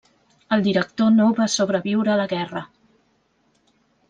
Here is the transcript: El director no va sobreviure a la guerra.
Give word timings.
El 0.55 0.61
director 0.67 1.11
no 1.17 1.27
va 1.39 1.47
sobreviure 1.57 2.15
a 2.15 2.17
la 2.23 2.27
guerra. 2.33 2.65